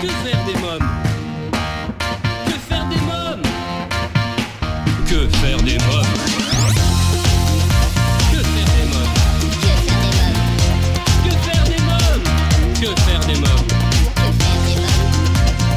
[0.00, 0.78] Que faire des moms?
[2.46, 3.42] Que faire des moms?
[5.06, 6.08] Que faire des moms?
[8.32, 9.12] Que faire des moms?
[11.22, 12.22] Que faire des moms?
[12.80, 13.66] Que faire des moms?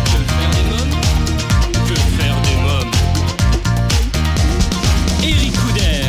[0.05, 0.94] Que faire des moms?
[1.86, 2.92] Que faire des moms?
[5.21, 6.04] Eric Couder!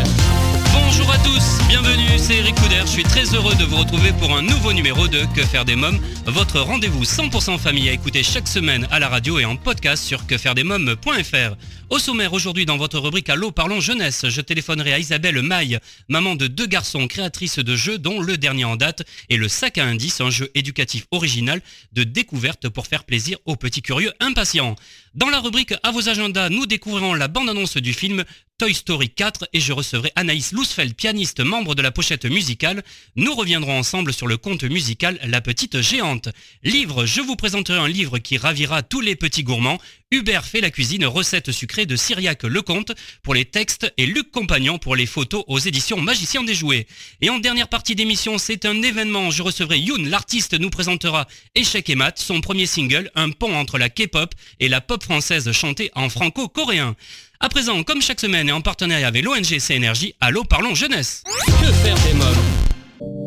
[0.72, 1.46] Bonjour à tous!
[1.68, 2.16] Bienvenue!
[2.18, 2.84] C'est Eric Couder!
[3.14, 6.58] Très heureux de vous retrouver pour un nouveau numéro de Que faire des mômes, votre
[6.58, 11.54] rendez-vous 100% famille à écouter chaque semaine à la radio et en podcast sur quefairedesmômes.fr.
[11.90, 16.34] Au sommaire aujourd'hui dans votre rubrique Allô parlons jeunesse, je téléphonerai à Isabelle Maille, maman
[16.34, 19.84] de deux garçons, créatrice de jeux dont le dernier en date est le sac à
[19.84, 21.60] indice, un jeu éducatif original
[21.92, 24.74] de découverte pour faire plaisir aux petits curieux impatients.
[25.14, 28.24] Dans la rubrique À vos agendas, nous découvrirons la bande-annonce du film
[28.58, 32.82] Toy Story 4 et je recevrai Anaïs Lousfeld, pianiste, membre de la pochette musicale.
[33.16, 36.28] Nous reviendrons ensemble sur le conte musical La Petite Géante.
[36.62, 39.78] Livre, je vous présenterai un livre qui ravira tous les petits gourmands.
[40.10, 44.78] Hubert fait la cuisine, recette sucrée de Cyriac Lecomte pour les textes et Luc Compagnon
[44.78, 46.86] pour les photos aux éditions Magicien des Jouets.
[47.20, 49.30] Et en dernière partie d'émission, c'est un événement.
[49.30, 53.78] Je recevrai Youn, l'artiste nous présentera Échec et Mat, son premier single, un pont entre
[53.78, 56.96] la K-pop et la pop française chantée en franco-coréen.
[57.40, 61.22] À présent, comme chaque semaine et en partenariat avec l'ONG CNRJ, Allô Parlons Jeunesse.
[61.60, 62.73] Que faire des mômes?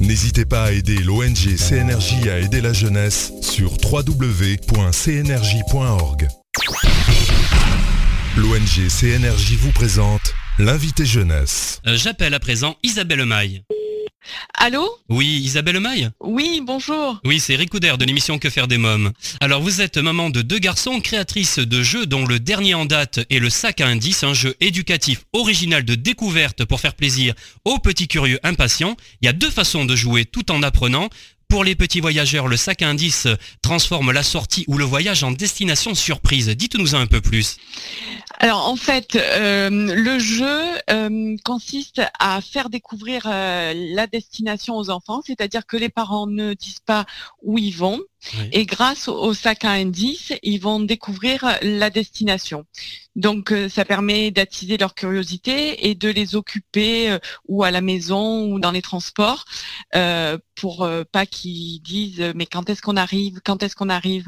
[0.00, 4.68] N'hésitez pas à aider l'ONG CNRJ à aider la jeunesse sur www.cnrj.org.
[8.36, 11.80] L'ONG CNRJ vous présente l'invité jeunesse.
[11.86, 13.62] Euh, J'appelle à présent Isabelle Maille.
[14.54, 17.20] Allô Oui, Isabelle Maille Oui, bonjour.
[17.24, 19.12] Oui, c'est Eric Couder de l'émission Que faire des mômes.
[19.40, 23.20] Alors vous êtes maman de deux garçons, créatrice de jeux dont le dernier en date
[23.30, 27.78] est le sac à indice, un jeu éducatif original de découverte pour faire plaisir aux
[27.78, 28.96] petits curieux impatients.
[29.20, 31.08] Il y a deux façons de jouer tout en apprenant.
[31.48, 33.28] Pour les petits voyageurs, le sac à indice
[33.62, 36.48] transforme la sortie ou le voyage en destination surprise.
[36.48, 37.58] Dites-nous un peu plus.
[38.38, 40.60] Alors en fait, euh, le jeu
[40.90, 46.52] euh, consiste à faire découvrir euh, la destination aux enfants, c'est-à-dire que les parents ne
[46.54, 47.06] disent pas
[47.42, 48.00] où ils vont.
[48.38, 48.48] Oui.
[48.52, 52.66] Et grâce au, au sac à indice, ils vont découvrir la destination.
[53.14, 57.80] Donc euh, ça permet d'attiser leur curiosité et de les occuper euh, ou à la
[57.80, 59.46] maison ou dans les transports
[59.94, 64.26] euh, pour euh, pas qu'ils disent mais quand est-ce qu'on arrive, quand est-ce qu'on arrive?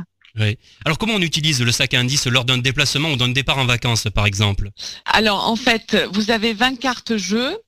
[0.85, 3.67] Alors comment on utilise le sac à indice lors d'un déplacement ou d'un départ en
[3.67, 4.71] vacances par exemple?
[5.05, 7.59] Alors en fait, vous avez 20 cartes jeu.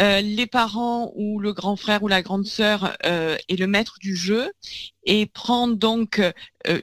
[0.00, 3.96] Euh, les parents ou le grand frère ou la grande sœur euh, est le maître
[4.00, 4.50] du jeu
[5.04, 6.32] et prend donc euh,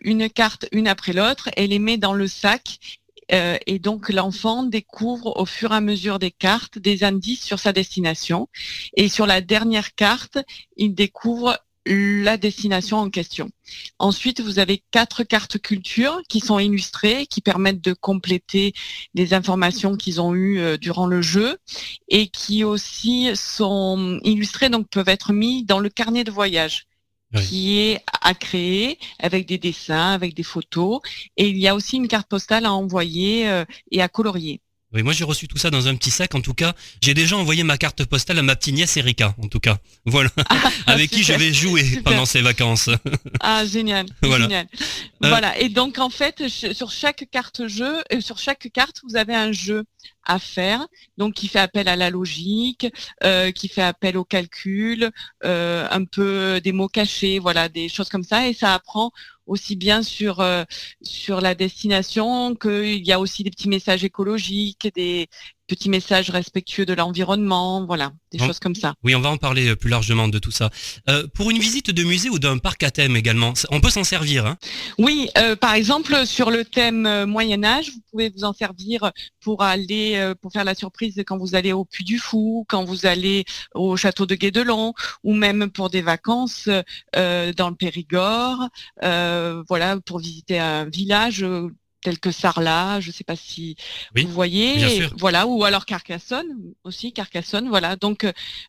[0.01, 2.79] une carte une après l'autre et les met dans le sac.
[3.27, 7.73] Et donc l'enfant découvre au fur et à mesure des cartes des indices sur sa
[7.73, 8.49] destination.
[8.95, 10.37] Et sur la dernière carte,
[10.77, 13.49] il découvre la destination en question.
[13.99, 18.73] Ensuite, vous avez quatre cartes culture qui sont illustrées, qui permettent de compléter
[19.13, 21.57] les informations qu'ils ont eues euh, durant le jeu
[22.09, 26.85] et qui aussi sont illustrées, donc peuvent être mis dans le carnet de voyage
[27.33, 27.45] Oui.
[27.45, 31.01] qui est à créer avec des dessins, avec des photos.
[31.37, 34.61] Et il y a aussi une carte postale à envoyer euh, et à colorier.
[34.95, 36.33] Oui, moi j'ai reçu tout ça dans un petit sac.
[36.35, 39.35] En tout cas, j'ai déjà envoyé ma carte postale à ma petite nièce Erika.
[39.43, 40.29] En tout cas, voilà,
[40.87, 42.03] avec qui je vais jouer super.
[42.03, 42.89] pendant ces vacances.
[43.41, 44.05] Ah, génial.
[44.21, 44.45] Voilà.
[44.45, 44.67] génial.
[45.23, 45.59] Euh, Voilà.
[45.59, 49.51] Et donc, en fait, sur chaque carte jeu, euh, sur chaque carte, vous avez un
[49.51, 49.83] jeu
[50.23, 52.87] à faire, donc qui fait appel à la logique,
[53.23, 55.11] euh, qui fait appel au calcul,
[55.43, 58.47] un peu des mots cachés, voilà, des choses comme ça.
[58.47, 59.11] Et ça apprend
[59.45, 60.63] aussi bien sur euh,
[61.01, 65.27] sur la destination qu'il y a aussi des petits messages écologiques, des
[65.67, 68.47] petits messages respectueux de l'environnement, voilà, des Bon.
[68.47, 68.93] choses comme ça.
[69.03, 70.69] Oui, on va en parler euh, plus largement de tout ça.
[71.09, 74.03] Euh, pour une visite de musée ou d'un parc à thème également, on peut s'en
[74.03, 74.45] servir.
[74.45, 74.57] Hein?
[74.97, 79.11] Oui, euh, par exemple, sur le thème Moyen Âge, vous pouvez vous en servir
[79.41, 82.83] pour aller, euh, pour faire la surprise quand vous allez au Puy du Fou, quand
[82.83, 84.93] vous allez au château de Guédelon,
[85.23, 86.69] ou même pour des vacances
[87.15, 88.69] euh, dans le Périgord,
[89.03, 91.45] euh, voilà, pour visiter un village.
[92.05, 93.75] Euh, tel que Sarlat, je ne sais pas si
[94.15, 96.47] Oui, vous voyez, et voilà, ou alors Carcassonne
[96.83, 97.95] aussi, Carcassonne, voilà.
[97.95, 98.25] Donc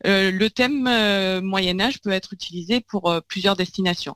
[0.07, 4.15] euh, le thème euh, Moyen Âge peut être utilisé pour euh, plusieurs destinations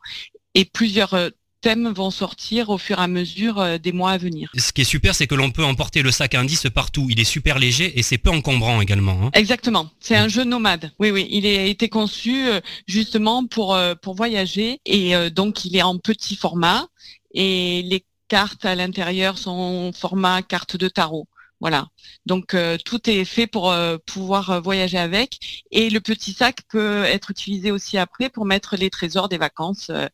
[0.55, 1.29] et plusieurs euh,
[1.61, 4.51] thèmes vont sortir au fur et à mesure euh, des mois à venir.
[4.57, 7.07] Ce qui est super, c'est que l'on peut emporter le sac indice partout.
[7.11, 9.27] Il est super léger et c'est peu encombrant également.
[9.27, 9.31] hein.
[9.35, 9.91] Exactement.
[10.01, 10.91] C'est un jeu nomade.
[10.99, 11.29] Oui, oui.
[11.31, 15.83] Il a été conçu euh, justement pour euh, pour voyager et euh, donc il est
[15.83, 16.89] en petit format
[17.35, 21.27] et les cartes à l'intérieur sont format carte de tarot.
[21.61, 21.89] Voilà.
[22.25, 26.61] Donc euh, tout est fait pour euh, pouvoir euh, voyager avec et le petit sac
[26.71, 30.09] peut être utilisé aussi après pour mettre les trésors des vacances euh,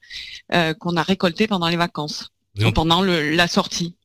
[0.55, 2.31] euh, qu'on a récoltés pendant les vacances,
[2.73, 3.95] pendant le- la sortie.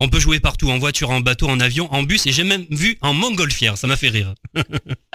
[0.00, 2.66] On peut jouer partout, en voiture, en bateau, en avion, en bus et j'ai même
[2.70, 3.78] vu en montgolfière.
[3.78, 4.34] Ça m'a fait rire.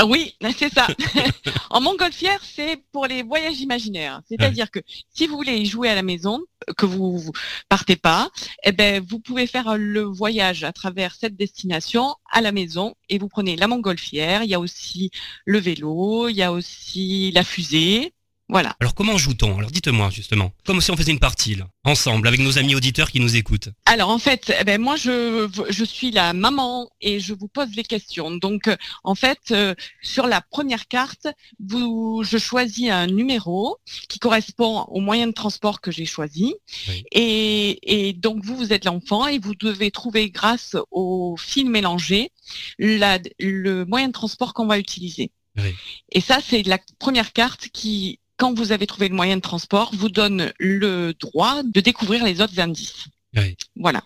[0.01, 0.87] Ah oui, c'est ça.
[1.69, 4.21] en montgolfière, c'est pour les voyages imaginaires.
[4.29, 4.79] C'est-à-dire que
[5.13, 6.39] si vous voulez y jouer à la maison,
[6.77, 7.31] que vous vous
[7.67, 8.29] partez pas,
[8.63, 13.17] eh ben vous pouvez faire le voyage à travers cette destination à la maison et
[13.17, 14.43] vous prenez la montgolfière.
[14.43, 15.11] Il y a aussi
[15.45, 18.13] le vélo, il y a aussi la fusée.
[18.51, 18.75] Voilà.
[18.79, 19.59] Alors comment joue-t-on?
[19.59, 20.51] Alors dites-moi justement.
[20.65, 23.69] Comme si on faisait une partie là, ensemble, avec nos amis auditeurs qui nous écoutent.
[23.85, 27.69] Alors en fait, eh ben moi je je suis la maman et je vous pose
[27.75, 28.31] les questions.
[28.31, 28.67] Donc
[29.03, 31.27] en fait euh, sur la première carte,
[31.59, 33.77] vous je choisis un numéro
[34.09, 36.55] qui correspond au moyen de transport que j'ai choisi.
[36.87, 37.03] Oui.
[37.11, 42.31] Et, et donc vous vous êtes l'enfant et vous devez trouver grâce au fil mélangé
[42.79, 45.29] la- le moyen de transport qu'on va utiliser.
[45.57, 45.75] Oui.
[46.11, 49.91] Et ça c'est la première carte qui quand vous avez trouvé le moyen de transport,
[49.93, 53.05] vous donne le droit de découvrir les autres indices.
[53.37, 53.55] Oui.
[53.75, 54.01] Voilà.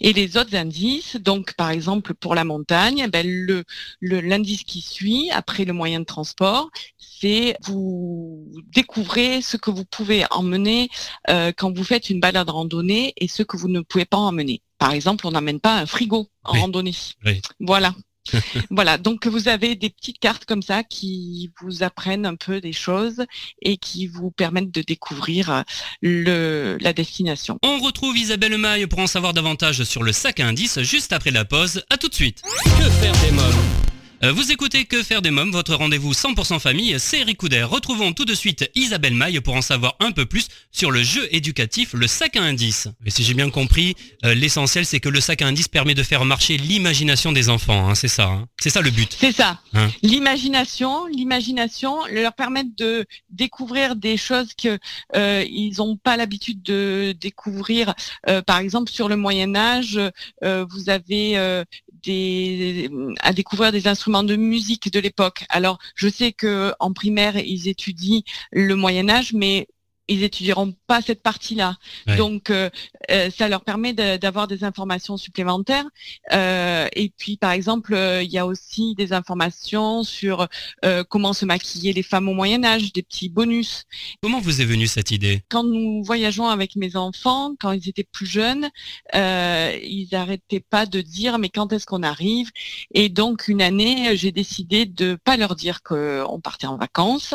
[0.00, 3.62] Et les autres indices, donc par exemple pour la montagne, ben, le
[4.00, 9.84] le- l'indice qui suit après le moyen de transport, c'est vous découvrez ce que vous
[9.84, 10.88] pouvez emmener
[11.30, 14.60] euh, quand vous faites une balade randonnée et ce que vous ne pouvez pas emmener.
[14.78, 16.60] Par exemple, on n'amène pas un frigo en Oui.
[16.60, 16.94] randonnée.
[17.24, 17.40] Oui.
[17.60, 17.94] Voilà.
[18.70, 22.72] voilà, donc vous avez des petites cartes comme ça qui vous apprennent un peu des
[22.72, 23.24] choses
[23.62, 25.62] et qui vous permettent de découvrir euh,
[26.02, 27.58] le, la destination.
[27.62, 31.30] On retrouve Isabelle Maille pour en savoir davantage sur le sac à indices juste après
[31.30, 31.82] la pause.
[31.90, 32.42] À tout de suite.
[32.64, 37.20] Que faire des Euh, vous écoutez Que faire des mômes, votre rendez-vous 100% famille, c'est
[37.20, 37.62] Eric Couder.
[37.62, 41.28] Retrouvons tout de suite Isabelle Maille pour en savoir un peu plus sur le jeu
[41.30, 42.88] éducatif, le sac à indices.
[43.04, 46.02] Et si j'ai bien compris, euh, l'essentiel c'est que le sac à indices permet de
[46.02, 48.24] faire marcher l'imagination des enfants, hein, c'est ça.
[48.28, 48.48] hein.
[48.58, 49.14] C'est ça le but.
[49.20, 49.60] C'est ça.
[49.74, 49.90] Hein.
[50.02, 54.78] L'imagination, l'imagination leur permet de découvrir des choses que
[55.16, 57.94] euh, ils n'ont pas l'habitude de découvrir.
[58.28, 60.00] Euh, par exemple, sur le Moyen Âge,
[60.42, 61.62] euh, vous avez euh,
[62.08, 65.44] à découvrir des instruments de musique de l'époque.
[65.48, 68.22] Alors, je sais que en primaire, ils étudient
[68.52, 69.68] le Moyen Âge, mais
[70.08, 71.76] ils étudieront pas cette partie-là.
[72.06, 72.16] Ouais.
[72.16, 72.68] Donc, euh,
[73.10, 75.86] euh, ça leur permet de- d'avoir des informations supplémentaires.
[76.32, 80.46] Euh, et puis, par exemple, il y a aussi des informations sur
[80.84, 83.84] euh, comment se maquiller les femmes au Moyen Âge, des petits bonus.
[84.22, 85.42] Comment vous est venue cette idée?
[85.48, 88.68] Quand nous voyageons avec mes enfants, quand ils étaient plus jeunes,
[89.14, 92.50] ils n'arrêtaient pas de dire mais quand est-ce qu'on arrive?
[92.92, 97.34] Et donc une année, j'ai décidé de pas leur dire qu'on partait en vacances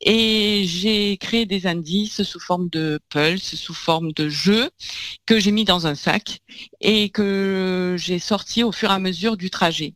[0.00, 4.70] et j'ai créé des indices sous forme de pulse, sous forme de jeux
[5.26, 6.40] que j'ai mis dans un sac
[6.80, 9.94] et que j'ai sorti au fur et à mesure du trajet.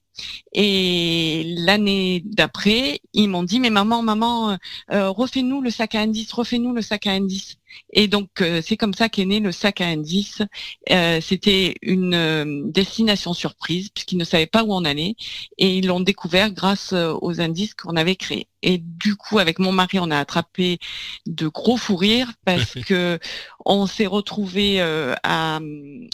[0.53, 4.59] Et l'année d'après, ils m'ont dit, mais maman, maman,
[4.93, 7.57] euh, refais-nous le sac à indices, refais-nous le sac à indices.
[7.93, 10.43] Et donc, euh, c'est comme ça qu'est né le sac à indices.
[10.91, 15.15] Euh, C'était une euh, destination surprise, puisqu'ils ne savaient pas où on allait,
[15.59, 18.49] et ils l'ont découvert grâce euh, aux indices qu'on avait créés.
[18.63, 20.79] Et du coup, avec mon mari, on a attrapé
[21.27, 23.19] de gros fous rires, parce que
[23.65, 25.61] on s'est retrouvés euh, à,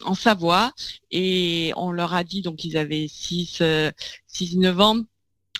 [0.04, 0.72] en Savoie,
[1.10, 3.62] et on leur a dit, donc ils avaient 6,
[4.26, 4.96] 6 9 ans,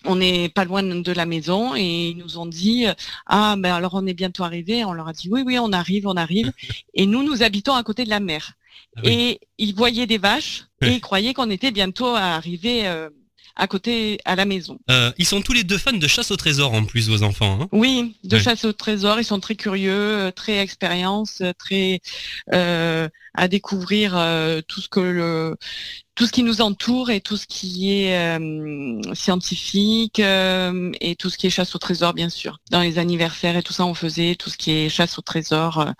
[0.05, 2.87] on n'est pas loin de la maison et ils nous ont dit
[3.27, 6.07] ah ben alors on est bientôt arrivé on leur a dit oui oui on arrive
[6.07, 6.53] on arrive
[6.95, 8.53] et nous nous habitons à côté de la mer
[8.97, 9.11] Ah oui.
[9.13, 13.11] et ils voyaient des vaches et ils croyaient qu'on était bientôt arrivé euh,
[13.57, 16.37] à côté à la maison Euh, Ils sont tous les deux fans de chasse au
[16.37, 17.59] trésor en plus, vos enfants.
[17.63, 18.43] hein oui de Ouais.
[18.43, 19.91] chasse au trésor ils sont très curieux
[20.27, 21.99] euh, très expérience euh, très
[22.55, 25.57] euh, à découvrir euh, tout ce que le
[26.19, 31.31] tout ce qui nous entoure et tout ce qui est euh, scientifique euh, et tout
[31.31, 32.59] ce qui est chasse au trésor bien sûr.
[32.73, 35.79] Dans les anniversaires et tout ça on faisait tout ce qui est chasse au trésor
[35.79, 35.93] euh,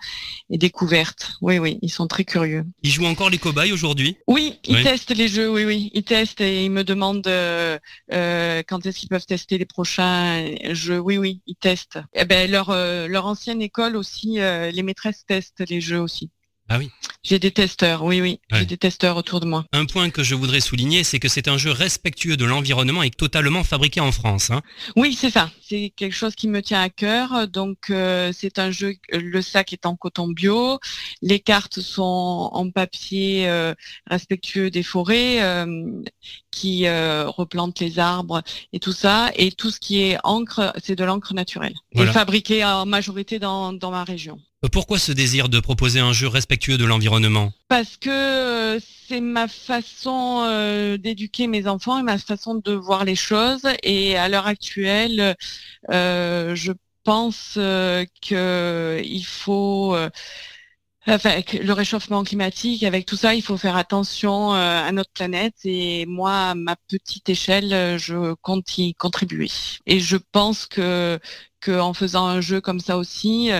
[0.49, 1.35] et découverte.
[1.41, 2.65] Oui oui, ils sont très curieux.
[2.83, 4.17] Ils jouent encore les cobayes aujourd'hui?
[4.27, 4.83] Oui, ils Oui.
[4.83, 7.79] testent les jeux, oui oui, ils testent et ils me demandent euh,
[8.11, 10.99] euh, quand est-ce qu'ils peuvent tester les prochains jeux.
[10.99, 11.99] Oui oui, ils testent.
[12.13, 16.29] Eh ben leur euh, leur ancienne école aussi euh, les maîtresses testent les jeux aussi.
[16.69, 16.89] Ah oui.
[17.23, 18.39] J'ai des testeurs, oui, oui.
[18.51, 18.59] Ouais.
[18.59, 19.65] J'ai des testeurs autour de moi.
[19.73, 23.09] Un point que je voudrais souligner, c'est que c'est un jeu respectueux de l'environnement et
[23.09, 24.51] totalement fabriqué en France.
[24.51, 24.61] hein.
[24.95, 25.49] Oui, c'est ça.
[25.67, 27.47] C'est quelque chose qui me tient à cœur.
[27.47, 28.93] Donc, euh, c'est un jeu.
[29.11, 30.79] Le sac est en coton bio.
[31.21, 33.73] Les cartes sont en papier euh,
[34.09, 36.01] respectueux des forêts, euh,
[36.51, 38.41] qui euh, replantent les arbres
[38.73, 39.31] et tout ça.
[39.35, 42.11] Et tout ce qui est encre, c'est de l'encre naturelle Voilà.
[42.11, 44.39] et fabriqué en majorité dans, dans ma région.
[44.73, 47.53] Pourquoi ce désir de proposer un jeu respectueux de l'environnement?
[47.69, 53.05] Parce que euh, c'est ma façon euh, d'éduquer mes enfants et ma façon de voir
[53.05, 53.63] les choses.
[53.81, 55.35] Et à l'heure actuelle,
[55.89, 56.73] euh, je
[57.03, 59.95] pense euh, que il faut,
[61.05, 65.55] avec le réchauffement climatique, avec tout ça, il faut faire attention à notre planète.
[65.63, 69.49] Et moi, à ma petite échelle, je compte y contribuer.
[69.87, 71.17] Et je pense que
[71.61, 73.51] qu'en faisant un jeu comme ça aussi,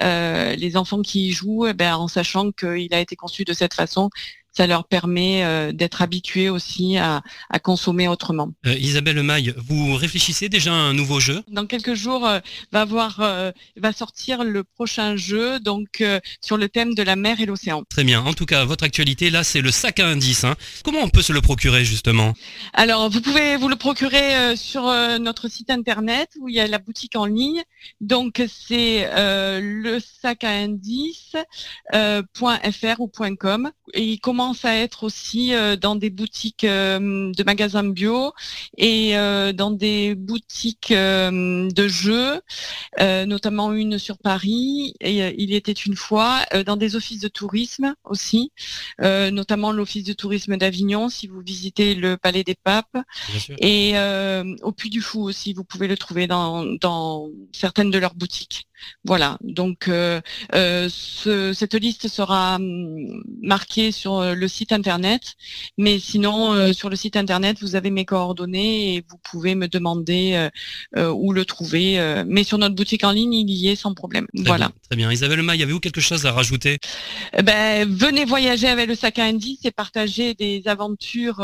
[0.00, 3.52] euh, les enfants qui y jouent, eh ben, en sachant qu'il a été conçu de
[3.52, 4.10] cette façon,
[4.56, 8.52] ça leur permet euh, d'être habitués aussi à, à consommer autrement.
[8.66, 11.42] Euh, Isabelle Maille, vous réfléchissez déjà à un nouveau jeu?
[11.48, 12.40] Dans quelques jours, euh,
[12.72, 13.20] va voir,
[13.76, 16.02] va sortir le prochain jeu, donc
[16.40, 17.82] sur le thème de la mer et l'océan.
[17.88, 18.20] Très bien.
[18.22, 20.44] En tout cas, votre actualité, là, c'est le sac à indice.
[20.44, 20.54] hein.
[20.84, 22.34] Comment on peut se le procurer, justement?
[22.72, 24.82] Alors, vous pouvez vous le procurer sur
[25.20, 27.62] notre site internet où il y a la boutique en ligne.
[28.00, 31.36] Donc, c'est le sac à indice
[31.94, 33.70] euh, .fr ou .com.
[33.94, 38.32] Et il commence à être aussi euh, dans des boutiques euh, de magasins bio
[38.78, 42.40] et euh, dans des boutiques de jeux,
[43.00, 44.94] notamment une sur Paris.
[45.00, 48.52] Et il y était une fois dans des offices de tourisme aussi,
[49.00, 52.96] notamment l'office de tourisme d'Avignon si vous visitez le Palais des Papes.
[53.58, 53.94] Et
[54.62, 58.65] au Puy du Fou aussi, vous pouvez le trouver dans, dans certaines de leurs boutiques.
[59.04, 60.20] Voilà, donc euh,
[60.54, 65.34] euh, ce- cette liste sera hum, marquée sur euh, le site internet,
[65.78, 69.68] mais sinon euh, sur le site internet vous avez mes coordonnées et vous pouvez me
[69.68, 70.48] demander
[70.96, 71.98] où le trouver.
[71.98, 74.26] euh, mais sur notre boutique en ligne, il y est sans problème.
[74.34, 74.66] Très voilà.
[74.68, 75.12] bien, très bien.
[75.12, 76.78] Isabelle Maille, avez-vous quelque chose à rajouter?
[77.36, 81.42] Eh Ben, venez voyager avec le sac à indice et partager des aventures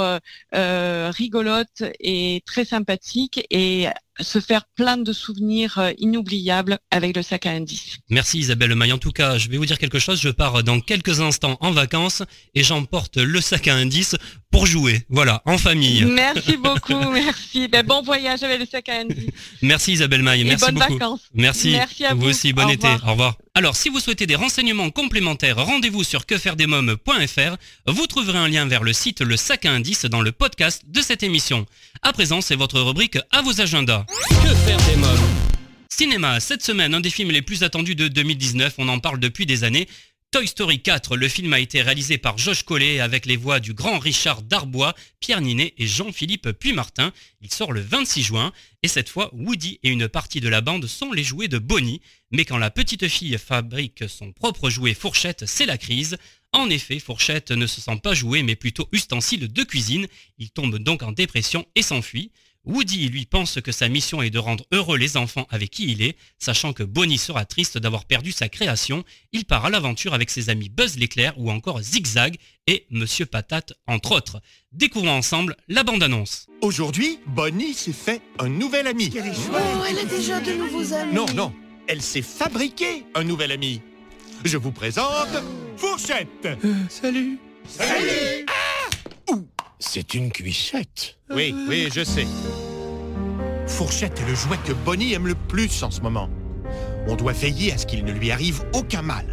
[0.52, 3.86] rigolotes et très sympathiques et
[4.20, 7.98] se faire plein de souvenirs euh, inoubliables avec le sac à indice.
[8.10, 8.92] Merci Isabelle Maille.
[8.92, 10.20] En tout cas, je vais vous dire quelque chose.
[10.20, 12.22] Je pars dans quelques instants en vacances
[12.54, 14.16] et j'emporte le sac à indice
[14.52, 15.02] pour jouer.
[15.08, 16.04] Voilà, en famille.
[16.04, 17.66] Merci beaucoup, merci.
[17.66, 19.30] Ben, bon voyage avec le sac à indice
[19.62, 20.42] Merci Isabelle Maille.
[20.42, 20.92] et Merci bonnes beaucoup.
[20.92, 21.20] vacances.
[21.34, 21.70] Merci.
[21.72, 22.28] Merci à vous.
[22.28, 22.86] aussi, bon Au été.
[22.86, 23.08] revoir.
[23.08, 23.36] Au revoir.
[23.54, 27.56] Alors, si vous souhaitez des renseignements complémentaires, rendez-vous sur quefairedesmoms.fr.
[27.86, 31.00] Vous trouverez un lien vers le site Le Sac à Indice dans le podcast de
[31.00, 31.66] cette émission.
[32.02, 34.04] À présent, c'est votre rubrique à vos agendas.
[34.28, 35.18] Que faire des mômes?
[35.88, 39.44] Cinéma, cette semaine, un des films les plus attendus de 2019, on en parle depuis
[39.44, 39.86] des années.
[40.32, 43.74] Toy Story 4, le film a été réalisé par Josh Collet avec les voix du
[43.74, 47.12] grand Richard Darbois, Pierre Ninet et Jean-Philippe Puy-Martin.
[47.42, 48.50] Il sort le 26 juin
[48.82, 52.00] et cette fois, Woody et une partie de la bande sont les jouets de Bonnie.
[52.30, 56.16] Mais quand la petite fille fabrique son propre jouet Fourchette, c'est la crise.
[56.54, 60.06] En effet, Fourchette ne se sent pas jouet mais plutôt ustensile de cuisine.
[60.38, 62.32] Il tombe donc en dépression et s'enfuit.
[62.64, 66.00] Woody, lui, pense que sa mission est de rendre heureux les enfants avec qui il
[66.00, 69.04] est, sachant que Bonnie sera triste d'avoir perdu sa création.
[69.32, 72.36] Il part à l'aventure avec ses amis Buzz l'éclair ou encore Zigzag
[72.68, 74.40] et Monsieur Patate, entre autres.
[74.70, 76.46] Découvrons ensemble la bande-annonce.
[76.60, 79.12] Aujourd'hui, Bonnie s'est fait un nouvel ami.
[79.12, 81.14] Oh, elle a déjà de nouveaux amis.
[81.14, 81.52] Non, non,
[81.88, 83.80] elle s'est fabriqué un nouvel ami.
[84.44, 85.28] Je vous présente
[85.76, 86.48] Fourchette.
[86.88, 87.38] Salut.
[87.66, 88.46] Salut
[89.84, 91.16] C'est une cuissette.
[91.34, 92.26] Oui, oui, je sais.
[93.66, 96.30] Fourchette est le jouet que Bonnie aime le plus en ce moment.
[97.08, 99.26] On doit veiller à ce qu'il ne lui arrive aucun mal.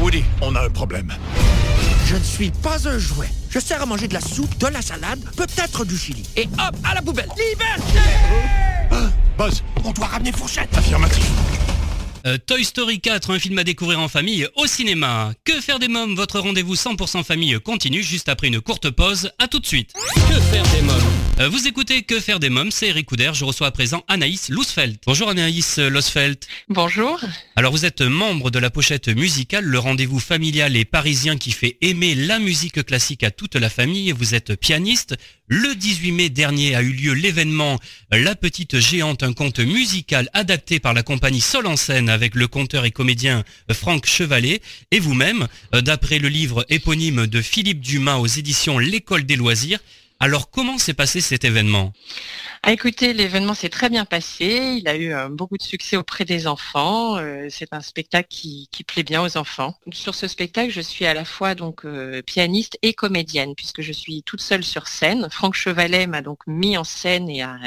[0.00, 1.12] Woody, on a un problème.
[2.06, 3.28] Je ne suis pas un jouet.
[3.50, 6.22] Je sers à manger de la soupe, de la salade, peut-être du chili.
[6.36, 7.28] Et hop, à la poubelle.
[7.36, 7.98] Liberté
[9.36, 10.74] Buzz, on doit ramener Fourchette.
[10.78, 11.28] Affirmatif.
[12.24, 15.32] Euh, Toy Story 4, un film à découvrir en famille au cinéma.
[15.44, 16.14] Que faire des mômes?
[16.14, 19.32] Votre rendez-vous 100% famille continue juste après une courte pause.
[19.38, 19.92] À tout de suite.
[20.14, 21.02] Que faire des mômes?
[21.40, 22.70] Euh, vous écoutez Que faire des mômes?
[22.70, 23.32] C'est Eric Couder.
[23.34, 24.98] Je reçois à présent Anaïs Loosfeld.
[25.04, 26.38] Bonjour Anaïs Loosfeld.
[26.68, 27.18] Bonjour.
[27.56, 31.76] Alors vous êtes membre de la pochette musicale, le rendez-vous familial et parisien qui fait
[31.80, 34.12] aimer la musique classique à toute la famille.
[34.12, 35.16] Vous êtes pianiste.
[35.48, 37.78] Le 18 mai dernier a eu lieu l'événement
[38.10, 42.46] La Petite Géante, un conte musical adapté par la compagnie Sol en scène avec le
[42.46, 48.16] conteur et comédien Franck Chevalet et vous-même, euh, d'après le livre éponyme de Philippe Dumas
[48.16, 49.80] aux éditions L'École des loisirs.
[50.22, 51.92] Alors comment s'est passé cet événement?
[52.64, 54.76] Ah, écoutez, l'événement s'est très bien passé.
[54.78, 57.16] Il a eu euh, beaucoup de succès auprès des enfants.
[57.16, 59.74] Euh, c'est un spectacle qui, qui, plaît bien aux enfants.
[59.90, 63.90] Sur ce spectacle, je suis à la fois donc euh, pianiste et comédienne puisque je
[63.90, 65.26] suis toute seule sur scène.
[65.28, 67.58] Franck Chevalet m'a donc mis en scène et a,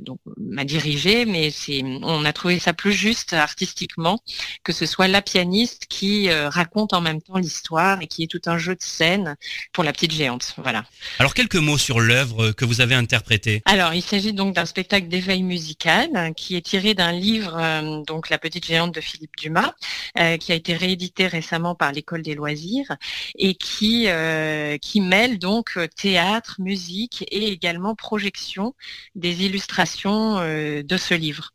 [0.00, 4.18] donc m'a dirigé, mais c'est on a trouvé ça plus juste artistiquement
[4.64, 8.42] que ce soit la pianiste qui raconte en même temps l'histoire et qui est tout
[8.46, 9.36] un jeu de scène
[9.72, 10.54] pour la petite géante.
[10.58, 10.84] Voilà.
[11.20, 13.60] Alors quelques mots sur l'œuvre que vous avez interprétée.
[13.66, 18.02] Alors, il s'agit donc d'un spectacle d'éveil musical hein, qui est tiré d'un livre, euh,
[18.06, 19.74] donc La Petite Géante de Philippe Dumas,
[20.18, 22.96] euh, qui a été réédité récemment par l'École des loisirs
[23.36, 28.74] et qui, euh, qui mêle donc théâtre, musique et également projection
[29.14, 31.50] des illustrations de ce livre.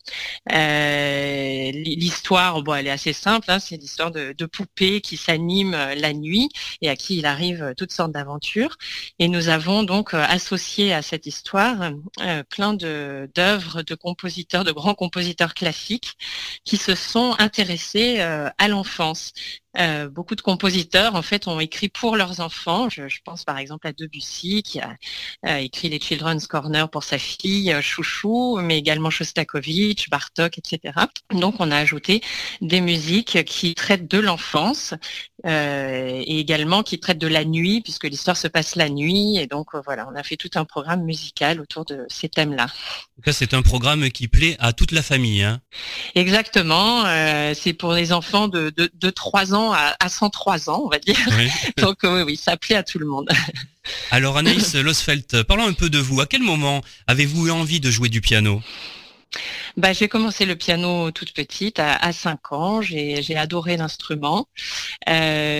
[1.73, 6.13] l'histoire, bon, elle est assez simple, hein, c'est l'histoire de, de poupées qui s'animent la
[6.13, 6.49] nuit
[6.81, 8.77] et à qui il arrive toutes sortes d'aventures.
[9.17, 14.95] Et nous avons donc associé à cette histoire euh, plein d'œuvres de, compositeurs, de grands
[14.95, 16.17] compositeurs classiques
[16.65, 19.33] qui se sont intéressés euh, à l'enfance.
[19.77, 22.89] Euh, beaucoup de compositeurs en fait ont écrit pour leurs enfants.
[22.89, 27.75] Je, pense par exemple à Debussy qui a écrit les Children's Corner pour sa fille
[27.81, 30.93] Chouchou, mais également Shostakovich, Bartok, etc.
[31.31, 32.21] Donc on a ajouté
[32.61, 34.93] des musiques qui traitent de l'enfance
[35.45, 39.75] et également qui traitent de la nuit puisque l'histoire se passe la nuit et donc
[39.85, 42.67] voilà on a fait tout un programme musical autour de ces thèmes-là.
[43.31, 45.43] C'est un programme qui plaît à toute la famille.
[45.43, 45.61] Hein.
[46.15, 47.05] Exactement.
[47.05, 51.17] Euh, c'est pour les enfants de, de, 3 ans à, 103 ans, on va dire.
[51.77, 53.29] Donc oui, oui, ça plaît à tout le monde.
[54.11, 56.21] Alors Anaïs Losfeld, parlons un peu de vous.
[56.21, 58.61] À quel moment avez-vous eu envie de jouer du piano?
[59.77, 62.81] Bah, j'ai commencé le piano toute petite, à, à 5 ans.
[62.81, 64.47] J'ai adoré l'instrument.
[65.07, 65.58] Euh,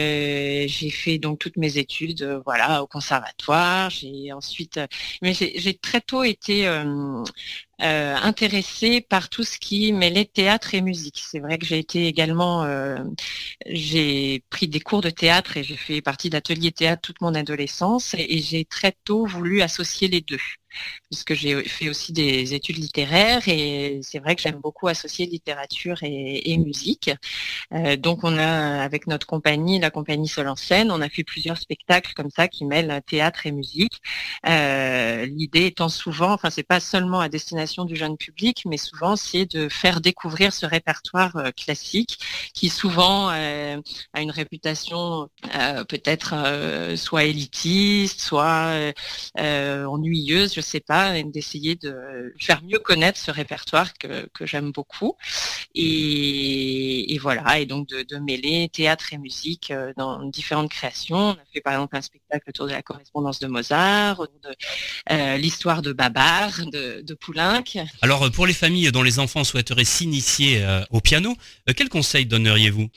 [0.69, 3.89] j'ai fait donc toutes mes études, euh, voilà, au conservatoire.
[3.89, 4.87] J'ai ensuite, euh,
[5.21, 7.23] mais j'ai très tôt été euh,
[7.79, 11.21] intéressée par tout ce qui mêlait théâtre et musique.
[11.25, 12.65] C'est vrai que j'ai été également,
[13.65, 18.13] j'ai pris des cours de théâtre et j'ai fait partie d'ateliers théâtre toute mon adolescence
[18.17, 20.39] et j'ai très tôt voulu associer les deux
[21.09, 25.97] puisque j'ai fait aussi des études littéraires et c'est vrai que j'aime beaucoup associer littérature
[26.03, 27.11] et, musique.
[27.73, 31.23] Euh, donc on a, avec notre compagnie, la compagnie Sol en scène, on a fait
[31.23, 34.01] plusieurs spectacles comme ça qui mêlent théâtre et musique.
[34.47, 39.15] Euh, L'idée étant souvent, enfin c'est pas seulement à destination du jeune public, mais souvent
[39.15, 42.17] c'est de faire découvrir ce répertoire euh, classique
[42.53, 45.29] qui souvent a une réputation
[45.87, 48.91] peut-être soit élitiste, soit
[49.37, 55.15] ennuyeuse pas, d'essayer de faire mieux connaître ce répertoire que, j'aime beaucoup.
[55.75, 61.17] Et, voilà, et donc de, mêler théâtre et musique euh, dans différentes créations.
[61.17, 64.49] On a fait par exemple un spectacle autour de la correspondance de Mozart, de
[65.11, 67.63] euh, l'histoire de Babar, de, de Poulenc.
[68.01, 71.35] Alors pour les familles dont les enfants souhaiteraient s'initier euh, au piano,
[71.75, 72.89] quels conseils donneriez-vous?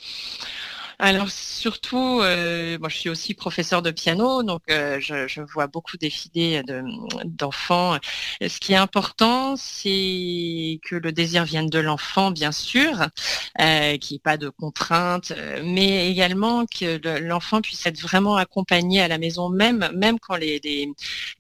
[1.02, 5.96] Alors surtout, euh, moi je suis aussi professeur de piano, donc euh, je, vois beaucoup
[5.96, 6.62] défiler
[7.24, 7.98] d'enfants.
[8.40, 13.08] Ce qui est important, c'est que le désir vienne de l'enfant, bien sûr,
[13.60, 15.32] euh, qu'il n'y ait pas de contraintes,
[15.64, 20.60] mais également que l'enfant puisse être vraiment accompagné à la maison, même même quand les,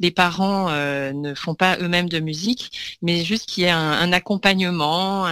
[0.00, 5.26] les, parents ne font pas eux-mêmes de musique, mais juste qu'il y ait un, accompagnement,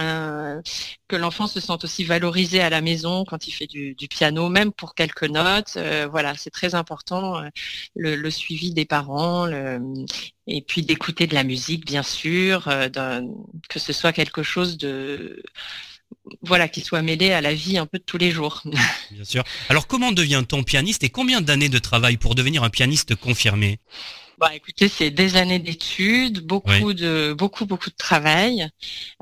[1.11, 4.71] que l'enfant se sente aussi valorisé à la maison quand il fait du, piano, même
[4.71, 5.73] pour quelques notes.
[5.75, 7.49] Euh, voilà, c'est très important euh,
[7.95, 9.45] le, suivi des parents,
[10.47, 12.87] et puis d'écouter de la musique, bien sûr, euh,
[13.67, 15.43] que ce soit quelque chose de
[16.41, 18.61] voilà, qui soit mêlé à la vie un peu de tous les jours.
[19.11, 19.43] Bien sûr.
[19.69, 23.79] Alors comment devient-on pianiste et combien d'années de travail pour devenir un pianiste confirmé?
[24.41, 28.67] Bah, écoutez, c'est des années d'études, beaucoup de beaucoup beaucoup de travail,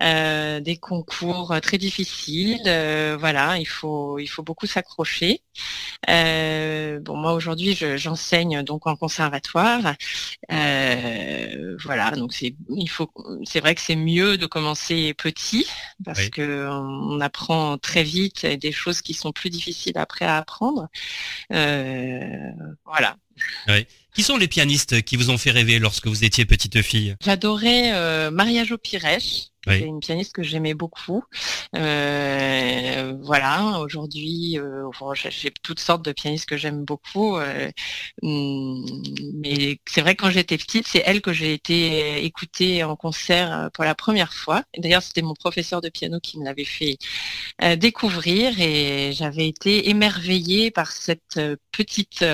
[0.01, 2.61] euh, des concours très difficiles.
[2.65, 5.41] Euh, voilà, il faut il faut beaucoup s'accrocher.
[6.09, 9.93] Euh, bon, moi aujourd'hui, j'enseigne donc en conservatoire.
[10.47, 13.11] voilà, donc c'est il faut
[13.43, 15.67] c'est vrai que c'est mieux de commencer petit
[16.05, 20.87] parce que on apprend très vite des choses qui sont plus difficiles après à apprendre.
[21.49, 23.17] voilà.
[24.15, 27.15] Qui sont les pianistes qui vous ont fait rêver lorsque vous étiez petite fille?
[27.23, 28.63] J'adorais euh, Maria
[29.67, 31.23] C'est une pianiste que j'aimais beaucoup.
[31.75, 34.89] Euh, voilà, aujourd'hui, euh,
[35.29, 37.37] j'ai toutes sortes de pianistes que j'aime beaucoup.
[37.37, 37.69] Euh,
[38.21, 38.83] mm,
[39.35, 43.69] mais c'est vrai que quand j'étais petite, c'est elle que j'ai été écoutée en concert
[43.73, 44.63] pour la première fois.
[44.77, 46.97] D'ailleurs, c'était mon professeur de piano qui me l'avait fait
[47.77, 51.39] découvrir et j'avais été émerveillée par cette
[51.71, 52.25] petite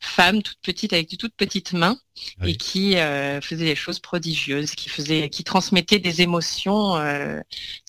[0.00, 1.98] femme, toute petite, avec de toutes petites mains.
[2.44, 7.40] Et qui euh, faisait des choses prodigieuses, qui faisait, qui transmettait des émotions euh,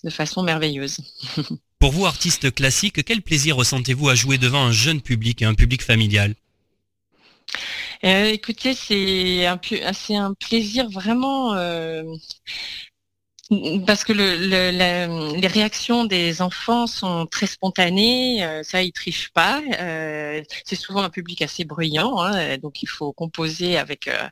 [0.02, 0.98] de façon merveilleuse.
[1.78, 5.82] Pour vous, artiste classique, quel plaisir ressentez-vous à jouer devant un jeune public, un public
[5.82, 6.34] familial?
[8.04, 9.58] Euh, écoutez, c'est un,
[10.34, 12.02] plaisir vraiment euh,
[13.86, 19.60] parce que les réactions des enfants sont très spontanées, euh, ça ils trichent pas.
[19.80, 24.28] euh, c'est souvent un public assez bruyant, hein, donc il faut composer avec euh,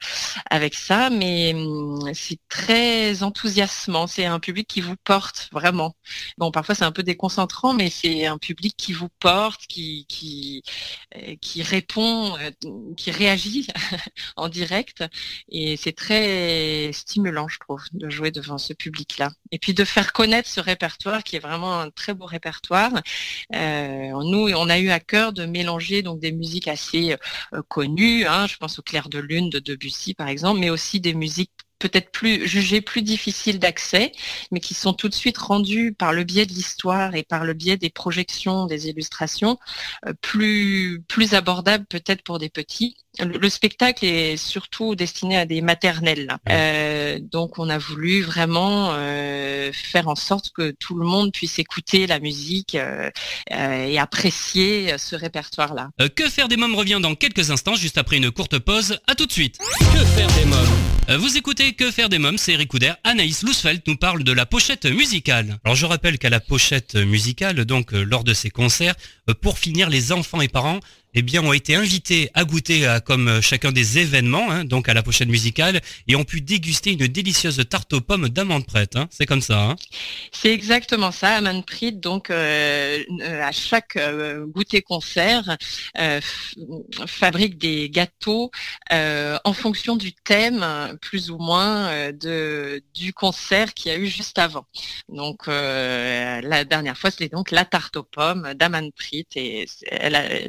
[0.50, 4.06] avec ça, mais hum, c'est très enthousiasmant.
[4.06, 5.94] C'est un public qui vous porte vraiment.
[6.38, 10.62] Bon, parfois c'est un peu déconcentrant, mais c'est un public qui vous porte, qui qui
[11.16, 12.50] euh, qui répond, euh,
[12.96, 13.66] qui réagit
[14.36, 15.04] en direct,
[15.48, 19.30] et c'est très stimulant, je trouve, de jouer devant ce public-là.
[19.50, 22.92] Et puis de faire connaître ce répertoire, qui est vraiment un très beau répertoire.
[23.54, 27.16] Euh, nous, on a eu à cœur de mélanger donc des musiques assez
[27.54, 28.26] euh, connues.
[28.26, 31.50] hein, je pense au Clair de lune de Debussy, par exemple, mais aussi des musiques
[31.78, 34.12] peut-être plus jugées plus difficiles d'accès,
[34.52, 37.54] mais qui sont tout de suite rendues par le biais de l'histoire et par le
[37.54, 39.58] biais des projections, des illustrations,
[40.06, 42.96] euh, plus plus abordables peut-être pour des petits.
[43.18, 46.36] Le, le spectacle est surtout destiné à des maternelles.
[46.48, 51.58] Euh, donc on a voulu vraiment euh, faire en sorte que tout le monde puisse
[51.58, 53.10] écouter la musique euh,
[53.50, 55.90] et apprécier ce répertoire-là.
[56.00, 58.98] Euh, Que faire des mômes revient dans quelques instants, juste après une courte pause.
[59.06, 59.58] À tout de suite.
[59.58, 61.20] Que faire des mômes?
[61.20, 62.92] Vous écoutez Que faire des mômes, c'est Eric Couder.
[63.04, 65.58] Anaïs Lousfeld nous parle de la pochette musicale.
[65.64, 68.94] Alors je rappelle qu'à la pochette musicale, donc lors de ces concerts,
[69.42, 70.80] pour finir, les enfants et parents
[71.14, 74.94] eh bien, ont été invités à goûter comme euh, chacun des événements, hein, donc à
[74.94, 78.96] la pochette musicale, et ont pu déguster une délicieuse tarte aux pommes d'amande prête.
[78.96, 79.08] Hein.
[79.10, 79.62] C'est comme ça.
[79.62, 79.76] Hein.
[80.32, 81.36] C'est exactement ça.
[81.36, 83.98] Amanpreet, donc euh, euh, à chaque
[84.54, 85.56] goûter concert,
[87.06, 88.50] fabrique des gâteaux
[88.90, 90.64] en fonction du thème,
[91.00, 94.66] plus ou moins du concert qu'il y a eu juste avant.
[95.08, 98.54] Donc la dernière fois, c'était donc la tarte aux pommes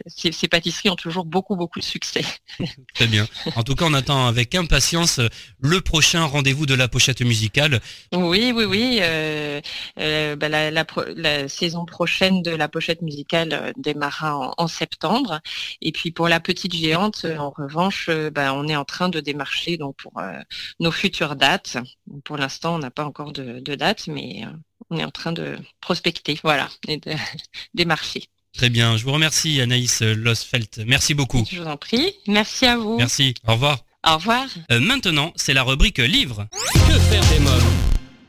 [0.07, 2.23] ces, ces pâtisseries ont toujours beaucoup beaucoup de succès.
[2.93, 3.27] Très bien.
[3.55, 5.19] En tout cas, on attend avec impatience
[5.59, 7.81] le prochain rendez-vous de la pochette musicale.
[8.13, 8.99] Oui, oui, oui.
[9.01, 9.59] euh,
[9.99, 14.53] euh, bah, la, la pro- la saison prochaine de la pochette musicale euh, démarrera en,
[14.57, 15.39] en septembre.
[15.81, 19.77] Et puis pour la petite géante, en revanche, bah, on est en train de démarcher
[19.77, 20.39] donc pour euh,
[20.79, 21.77] nos futures dates.
[22.25, 24.43] Pour l'instant, on n'a pas encore de, de date, mais
[24.89, 27.11] on est en train de prospecter, voilà, et de
[27.73, 28.29] démarcher.
[28.57, 28.97] Très bien.
[28.97, 30.83] Je vous remercie, Anaïs Losfeld.
[30.85, 31.43] Merci beaucoup.
[31.49, 32.13] Je vous en prie.
[32.27, 32.97] Merci à vous.
[32.97, 33.33] Merci.
[33.47, 33.79] Au revoir.
[34.05, 34.45] Au revoir.
[34.71, 36.47] Euh, maintenant, c'est la rubrique livre.
[36.73, 37.73] Que faire des mômes?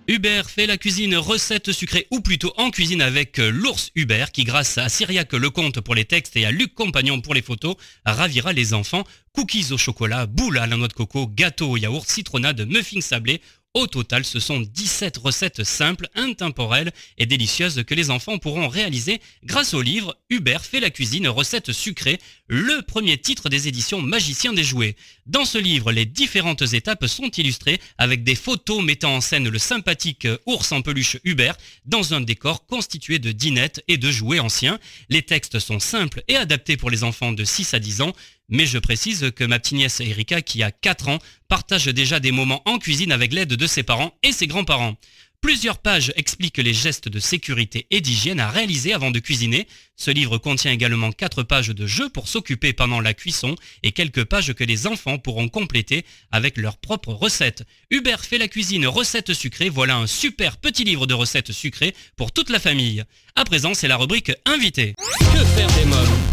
[0.07, 4.45] Hubert fait la cuisine recette sucrée ou plutôt en cuisine avec euh, l'ours Hubert qui
[4.45, 8.53] grâce à Cyriaque Lecomte pour les textes et à Luc Compagnon pour les photos ravira
[8.53, 9.05] les enfants.
[9.33, 13.41] Cookies au chocolat, boules à la noix de coco, gâteaux au yaourt, citronnade, muffins sablés.
[13.77, 19.21] Au total, ce sont 17 recettes simples, intemporelles et délicieuses que les enfants pourront réaliser
[19.43, 24.53] grâce au livre Hubert fait la cuisine recette sucrée, le premier titre des éditions Magicien
[24.53, 24.95] des jouets.
[25.27, 29.59] Dans ce livre, les différentes étapes sont illustrées avec des photos mettant en scène le
[29.59, 34.79] sympathique ours en peluche Hubert dans un décor constitué de dinettes et de jouets anciens.
[35.09, 38.13] Les textes sont simples et adaptés pour les enfants de 6 à 10 ans,
[38.49, 42.33] mais je précise que ma petite nièce Erika, qui a 4 ans, partage déjà des
[42.33, 44.97] moments en cuisine avec l'aide de ses parents et ses grands-parents.
[45.45, 49.69] Plusieurs pages expliquent les gestes de sécurité et d'hygiène à réaliser avant de cuisiner.
[49.95, 54.25] Ce livre contient également quatre pages de jeux pour s'occuper pendant la cuisson et quelques
[54.25, 57.65] pages que les enfants pourront compléter avec leurs propres recettes.
[57.91, 62.33] Hubert fait la cuisine recettes sucrées, voilà un super petit livre de recettes sucrées pour
[62.33, 63.05] toute la famille.
[63.37, 64.95] À présent, c'est la rubrique invité.
[64.97, 66.24] Que faire des Euh,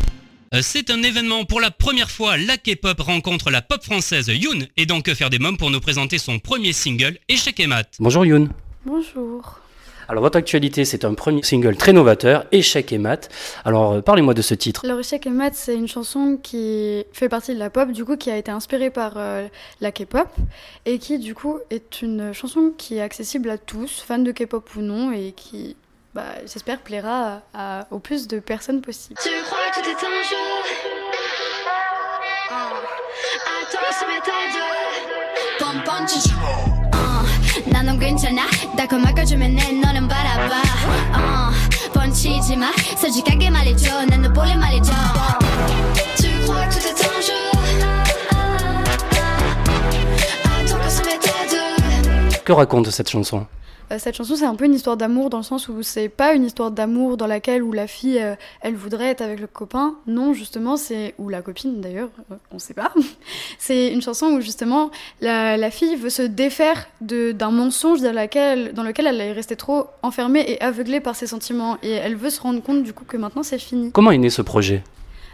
[0.60, 4.86] C'est un événement pour la première fois, la K-pop rencontre la pop française Yoon et
[4.86, 7.88] donc Que faire des mômes pour nous présenter son premier single Échec et mat.
[8.02, 8.50] Bonjour Youn.
[8.86, 9.62] Bonjour.
[10.10, 13.30] Alors votre actualité, c'est un premier single très novateur, Échec et mat.
[13.64, 14.84] Alors euh, parlez-moi de ce titre.
[14.84, 18.18] Alors Échec et Mat, c'est une chanson qui fait partie de la pop, du coup
[18.18, 19.48] qui a été inspirée par euh,
[19.80, 20.28] la K-pop
[20.86, 24.70] et qui du coup est une chanson qui est accessible à tous, fans de K-pop
[24.76, 25.78] ou non, et qui,
[26.15, 29.19] bah, j'espère, plaira à, à- au plus de personnes possible.
[29.23, 30.37] Tu crois que tout est un jeu
[32.51, 32.71] Ah.
[33.61, 34.63] Attends, c'est méthode
[35.59, 38.43] Pom pom chichi uh, 나는 괜찮아
[38.77, 40.55] 달콤한 꺼주면 내 너는 바라봐
[41.17, 42.71] uh, 번치지 마
[43.01, 44.70] 솔직하게 말해줘 난너 볼래 말
[52.52, 53.46] que raconte cette chanson
[53.92, 56.34] Euh, cette chanson, c'est un peu une histoire d'amour dans le sens où c'est pas
[56.34, 59.96] une histoire d'amour dans laquelle où la fille, euh, elle voudrait être avec le copain.
[60.08, 62.94] Non, justement, c'est ou la copine d'ailleurs, euh, on sait pas.
[63.58, 68.14] c'est une chanson où justement la, la fille veut se défaire de d'un mensonge dans,
[68.14, 72.16] laquelle, dans lequel elle est restée trop enfermée et aveuglée par ses sentiments et elle
[72.16, 73.92] veut se rendre compte du coup que maintenant c'est fini.
[73.92, 74.84] Comment est né ce projet?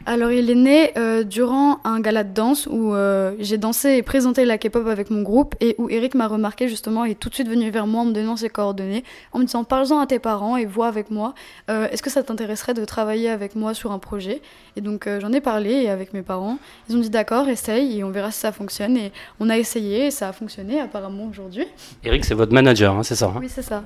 [0.08, 4.02] Alors il est né euh, durant un gala de danse où euh, j'ai dansé et
[4.02, 7.28] présenté la K-pop avec mon groupe et où Eric m'a remarqué justement et est tout
[7.28, 10.08] de suite venu vers moi en me donnant ses coordonnées, en me disant parle-en à
[10.08, 11.36] tes parents et vois avec moi,
[11.70, 14.42] euh, est-ce que ça t'intéresserait de travailler avec moi sur un projet?
[14.78, 16.58] Et donc j'en ai parlé avec mes parents,
[16.90, 18.96] ils ont dit d'accord, essaye et on verra si ça fonctionne.
[18.96, 21.66] Et on a essayé et ça a fonctionné apparemment aujourd'hui.
[22.06, 23.40] Eric c'est votre manager, hein, c'est ça hein?
[23.42, 23.84] Oui c'est ça.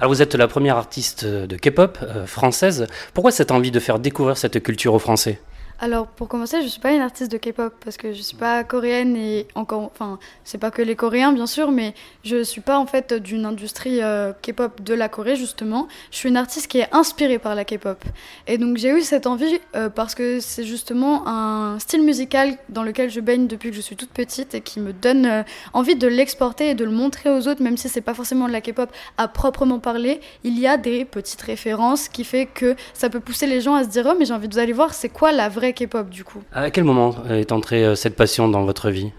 [0.00, 2.86] Alors vous êtes la première artiste de K-pop euh, française.
[3.14, 5.40] Pourquoi cette envie de faire découvrir cette culture aux Français?
[5.80, 8.64] Alors pour commencer, je suis pas une artiste de K-pop parce que je suis pas
[8.64, 12.78] coréenne et encore, enfin c'est pas que les Coréens bien sûr, mais je suis pas
[12.78, 15.86] en fait d'une industrie euh, K-pop de la Corée justement.
[16.10, 18.02] Je suis une artiste qui est inspirée par la K-pop
[18.48, 22.82] et donc j'ai eu cette envie euh, parce que c'est justement un style musical dans
[22.82, 25.42] lequel je baigne depuis que je suis toute petite et qui me donne euh,
[25.74, 28.52] envie de l'exporter et de le montrer aux autres, même si c'est pas forcément de
[28.52, 30.20] la K-pop à proprement parler.
[30.42, 33.84] Il y a des petites références qui fait que ça peut pousser les gens à
[33.84, 36.08] se dire oh mais j'ai envie de vous aller voir c'est quoi la vraie K-pop
[36.08, 36.42] du coup.
[36.52, 39.12] À quel moment est entrée euh, cette passion dans votre vie?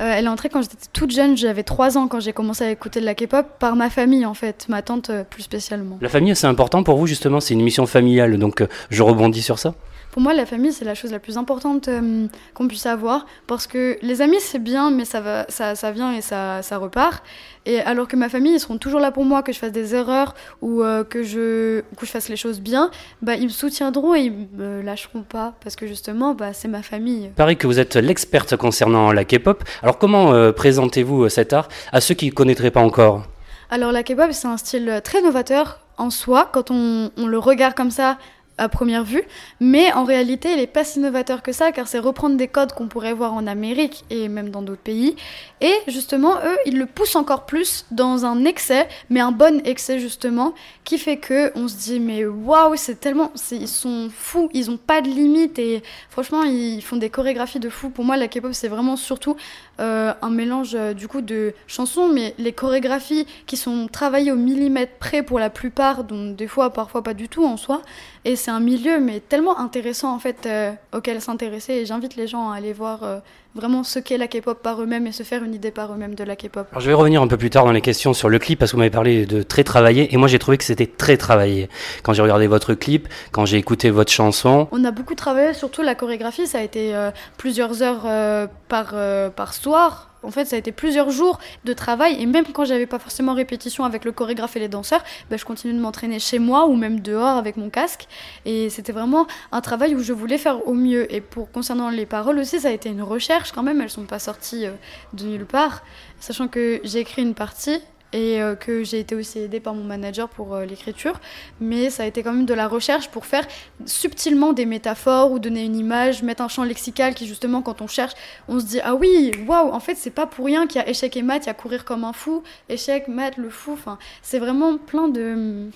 [0.00, 2.70] Euh, elle est entrée quand j'étais toute jeune, j'avais 3 ans quand j'ai commencé à
[2.70, 5.98] écouter de la K-pop, par ma famille en fait, ma tante euh, plus spécialement.
[6.00, 9.42] La famille, c'est important pour vous justement, c'est une mission familiale, donc euh, je rebondis
[9.42, 9.74] sur ça?
[10.14, 13.66] Pour moi, la famille, c'est la chose la plus importante euh, qu'on puisse avoir, parce
[13.66, 17.24] que les amis, c'est bien, mais ça, va, ça, ça vient et ça, ça repart.
[17.66, 19.92] Et alors que ma famille, ils seront toujours là pour moi, que je fasse des
[19.96, 24.14] erreurs ou euh, que, je, que je fasse les choses bien, bah, ils me soutiendront
[24.14, 27.24] et ils me lâcheront pas, parce que justement, bah, c'est ma famille.
[27.24, 29.64] Il paraît que vous êtes l'experte concernant la K-pop.
[29.82, 33.24] Alors comment euh, présentez-vous cet art à ceux qui ne connaîtraient pas encore?
[33.68, 37.74] Alors la K-pop, c'est un style très novateur en soi, quand on, on le regarde
[37.74, 38.16] comme ça
[38.56, 39.24] à première vue,
[39.60, 42.72] mais en réalité, il n'est pas si novateur que ça, car c'est reprendre des codes
[42.72, 45.16] qu'on pourrait voir en Amérique et même dans d'autres pays.
[45.60, 49.98] Et justement, eux, ils le poussent encore plus dans un excès, mais un bon excès
[49.98, 54.70] justement, qui fait que on se dit mais waouh, c'est tellement, ils sont fous, ils
[54.70, 57.90] ont pas de limite et franchement, ils font des chorégraphies de fous.
[57.90, 59.36] Pour moi, la K-pop, c'est vraiment surtout
[59.80, 64.36] euh, un mélange euh, du coup de chansons, mais les chorégraphies qui sont travaillées au
[64.36, 67.82] millimètre près pour la plupart, donc des fois, parfois pas du tout en soi.
[68.24, 72.26] Et c'est un milieu mais tellement intéressant en fait euh, auquel s'intéresser et j'invite les
[72.26, 73.22] gens à aller voir
[73.54, 76.24] vraiment ce qu'est la K-pop par eux-mêmes et se faire une idée par eux-mêmes de
[76.24, 76.66] la K-pop.
[76.70, 78.72] Alors je vais revenir un peu plus tard dans les questions sur le clip parce
[78.72, 81.68] que vous m'avez parlé de très travaillé et moi j'ai trouvé que c'était très travaillé.
[82.02, 85.82] Quand j'ai regardé votre clip, quand j'ai écouté votre chanson, On a beaucoup travaillé, surtout
[85.82, 90.13] la chorégraphie, ça a été euh, plusieurs heures euh, par, euh, par soir.
[90.24, 93.34] En fait, ça a été plusieurs jours de travail et même quand j'avais pas forcément
[93.34, 96.76] répétition avec le chorégraphe et les danseurs, bah, je continuais de m'entraîner chez moi ou
[96.76, 98.08] même dehors avec mon casque.
[98.44, 101.12] Et c'était vraiment un travail où je voulais faire au mieux.
[101.12, 103.80] Et pour concernant les paroles aussi, ça a été une recherche quand même.
[103.80, 104.72] Elles sont pas sorties euh,
[105.12, 105.82] de nulle part,
[106.20, 107.80] sachant que j'ai écrit une partie
[108.14, 111.20] et euh, que j'ai été aussi aidée par mon manager pour euh, l'écriture.
[111.60, 113.46] Mais ça a été quand même de la recherche pour faire
[113.86, 117.88] subtilement des métaphores ou donner une image, mettre un champ lexical qui justement quand on
[117.88, 118.12] cherche,
[118.46, 120.88] on se dit ah oui, waouh, en fait c'est pas pour rien qu'il y a
[120.88, 123.72] échec et mat, il y a courir comme un fou, échec, mat, le fou.
[123.72, 125.68] Enfin, c'est vraiment plein de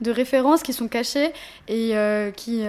[0.00, 1.30] de références qui sont cachées
[1.68, 2.62] et euh, qui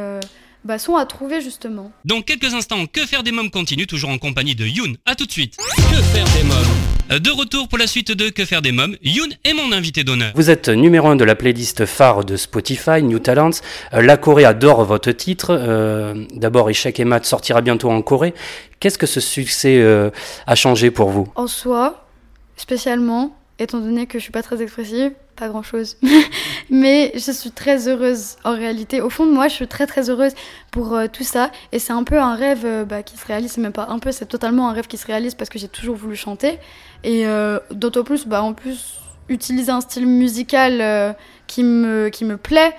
[0.64, 1.92] bah, sont à trouver justement.
[2.06, 4.94] Dans quelques instants, Que faire des mômes continue, toujours en compagnie de Yoon.
[5.06, 5.58] À tout de suite.
[5.58, 6.90] Que faire des mômes?
[7.12, 10.32] De retour pour la suite de Que faire des mômes, Yoon est mon invité d'honneur.
[10.34, 13.60] vous êtes numéro un de la playlist phare de Spotify, New Talents.
[13.93, 15.47] Euh, la Corée adore votre titre.
[15.50, 18.34] Euh, D'abord, Échec et Mat sortira bientôt en Corée.
[18.80, 20.10] Qu'est-ce que ce succès euh,
[20.47, 21.28] a changé pour vous?
[21.36, 22.06] En soi,
[22.56, 25.98] spécialement, étant donné que je suis pas très expressive, pas grand chose.
[26.70, 29.02] Mais je suis très heureuse en réalité.
[29.02, 30.34] Au fond de moi, je suis très très heureuse
[30.72, 31.52] pour euh, tout ça.
[31.72, 33.52] Et c'est un peu un rêve euh, bah, qui se réalise.
[33.52, 35.67] C'est même pas un peu, c'est totalement un rêve qui se réalise parce que j'ai
[35.67, 36.60] toujours voulu chanter.
[37.04, 41.15] Et euh, d'autant plus, bah, en plus, utiliser un style musical
[41.48, 42.76] qui, me, qui me plaît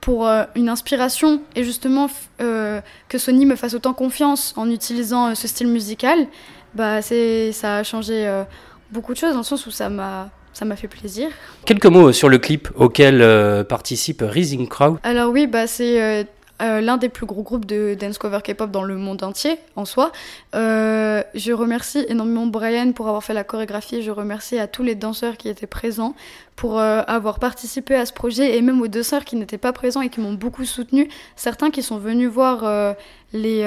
[0.00, 5.68] pour une inspiration et justement que Sony me fasse autant confiance en utilisant ce style
[5.68, 6.26] musical,
[6.74, 8.42] bah ça a changé
[8.90, 11.30] beaucoup de choses dans le sens où ça m'a ça m'a fait plaisir.
[11.64, 14.98] Quelques mots sur le clip auquel euh, participe Rising Crowd.
[15.02, 16.24] Alors oui, bah c'est euh,
[16.62, 19.84] euh, l'un des plus gros groupes de dance cover K-pop dans le monde entier en
[19.84, 20.12] soi.
[20.52, 24.02] Je remercie énormément Brian pour avoir fait la chorégraphie.
[24.02, 26.14] Je remercie à tous les danseurs qui étaient présents
[26.54, 30.10] pour avoir participé à ce projet et même aux danseurs qui n'étaient pas présents et
[30.10, 31.08] qui m'ont beaucoup soutenu.
[31.34, 32.94] Certains qui sont venus voir
[33.32, 33.64] les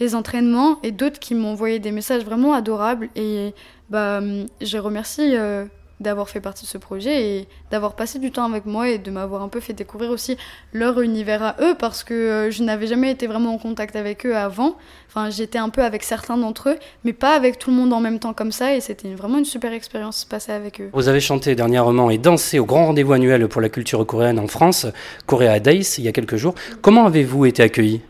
[0.00, 3.52] les entraînements et d'autres qui m'ont envoyé des messages vraiment adorables et
[3.90, 5.64] bah hum, je remercie euh,
[6.00, 9.10] d'avoir fait partie de ce projet et d'avoir passé du temps avec moi et de
[9.10, 10.36] m'avoir un peu fait découvrir aussi
[10.72, 14.24] leur univers à eux parce que euh, je n'avais jamais été vraiment en contact avec
[14.26, 14.76] eux avant.
[15.08, 18.00] Enfin, j'étais un peu avec certains d'entre eux, mais pas avec tout le monde en
[18.00, 20.90] même temps comme ça et c'était vraiment une super expérience passée avec eux.
[20.92, 24.46] Vous avez chanté dernièrement et dansé au grand rendez-vous annuel pour la culture coréenne en
[24.46, 24.86] France,
[25.26, 26.54] Korea Days, il y a quelques jours.
[26.82, 28.02] Comment avez-vous été accueilli?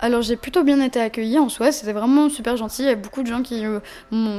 [0.00, 2.82] Alors j'ai plutôt bien été accueillie en soi, c'était vraiment super gentil.
[2.82, 3.80] Il y a beaucoup de gens qui euh,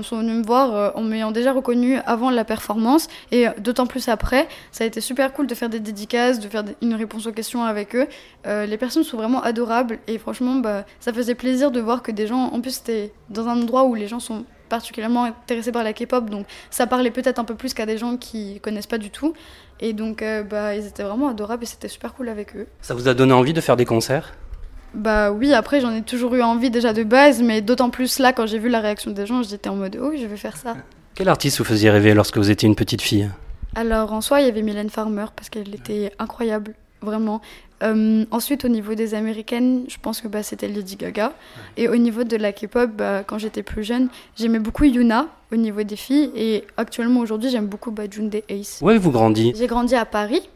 [0.01, 3.85] sont venus me voir euh, en m'ayant déjà reconnu avant la performance et euh, d'autant
[3.85, 4.47] plus après.
[4.71, 7.63] Ça a été super cool de faire des dédicaces, de faire une réponse aux questions
[7.63, 8.07] avec eux.
[8.45, 12.27] Les personnes sont vraiment adorables et franchement bah, ça faisait plaisir de voir que des
[12.27, 15.93] gens, en plus c'était dans un endroit où les gens sont particulièrement intéressés par la
[15.93, 19.11] K-pop, donc ça parlait peut-être un peu plus qu'à des gens qui connaissent pas du
[19.11, 19.33] tout.
[19.79, 22.67] Et donc bah, ils étaient vraiment adorables et c'était super cool avec eux.
[22.81, 24.33] Ça vous a donné envie de faire des concerts?
[24.93, 28.33] Bah oui, après j'en ai toujours eu envie déjà de base, mais d'autant plus là
[28.33, 30.75] quand j'ai vu la réaction des gens, j'étais en mode oh je vais faire ça.
[31.15, 33.29] Quel artiste vous faisiez rêver lorsque vous étiez une petite fille?
[33.75, 37.41] Alors en soi il y avait Mylène Farmer parce qu'elle était incroyable, vraiment.
[37.83, 41.33] Euh, ensuite au niveau des américaines, je pense que bah, c'était Lady Gaga.
[41.77, 45.55] Et au niveau de la K-pop, bah, quand j'étais plus jeune, j'aimais beaucoup Yuna au
[45.55, 46.31] niveau des filles.
[46.35, 48.79] Et actuellement aujourd'hui j'aime beaucoup bah, June Day Ace.
[48.81, 49.53] Où avez-vous grandi?
[49.57, 50.47] J'ai grandi à Paris,